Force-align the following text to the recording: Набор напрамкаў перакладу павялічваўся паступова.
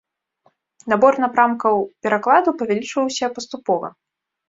Набор 0.93 1.19
напрамкаў 1.25 1.75
перакладу 2.07 2.57
павялічваўся 2.65 3.25
паступова. 3.41 3.97